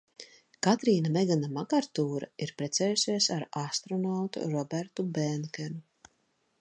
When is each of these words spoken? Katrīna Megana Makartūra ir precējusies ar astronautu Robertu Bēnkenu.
Katrīna 0.67 1.11
Megana 1.17 1.49
Makartūra 1.57 2.29
ir 2.45 2.53
precējusies 2.61 3.29
ar 3.37 3.47
astronautu 3.67 4.47
Robertu 4.57 5.07
Bēnkenu. 5.19 6.13